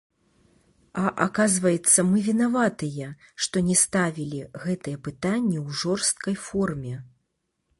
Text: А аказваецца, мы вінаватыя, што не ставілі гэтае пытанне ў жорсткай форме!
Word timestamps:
А 1.01 1.01
аказваецца, 1.25 2.05
мы 2.13 2.17
вінаватыя, 2.29 3.09
што 3.47 3.63
не 3.67 3.75
ставілі 3.83 4.41
гэтае 4.65 4.95
пытанне 5.09 5.57
ў 5.65 5.83
жорсткай 5.83 6.35
форме! 6.49 6.95